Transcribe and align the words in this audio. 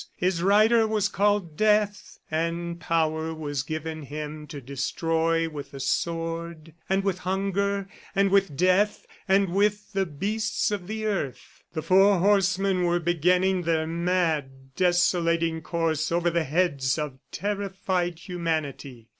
His 0.15 0.41
rider 0.41 0.87
was 0.87 1.07
called 1.07 1.55
Death, 1.55 2.17
and 2.31 2.79
power 2.79 3.35
was 3.35 3.61
given 3.61 4.01
him 4.01 4.47
to 4.47 4.59
destroy 4.59 5.47
with 5.47 5.69
the 5.69 5.79
sword 5.79 6.73
and 6.89 7.03
with 7.03 7.19
hunger 7.19 7.87
and 8.15 8.31
with 8.31 8.57
death, 8.57 9.05
and 9.27 9.49
with 9.49 9.93
the 9.93 10.07
beasts 10.07 10.71
of 10.71 10.87
the 10.87 11.05
earth. 11.05 11.61
The 11.73 11.83
four 11.83 12.17
horsemen 12.17 12.81
were 12.85 12.99
beginning 12.99 13.61
their 13.61 13.85
mad, 13.85 14.73
desolating 14.75 15.61
course 15.61 16.11
over 16.11 16.31
the 16.31 16.45
heads 16.45 16.97
of 16.97 17.19
terrified 17.31 18.17
humanity. 18.17 19.07